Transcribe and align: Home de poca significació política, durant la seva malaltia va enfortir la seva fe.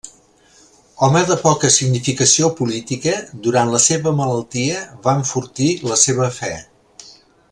Home 1.07 1.19
de 1.31 1.35
poca 1.41 1.69
significació 1.75 2.49
política, 2.61 3.13
durant 3.47 3.73
la 3.75 3.81
seva 3.89 4.15
malaltia 4.21 4.83
va 5.07 5.17
enfortir 5.21 5.69
la 5.93 5.99
seva 6.07 6.31
fe. 6.43 6.55